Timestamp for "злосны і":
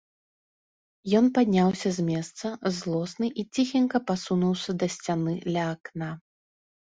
2.77-3.45